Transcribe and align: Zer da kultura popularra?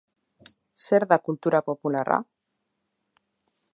Zer 0.85 1.05
da 1.11 1.19
kultura 1.29 1.61
popularra? 1.69 2.17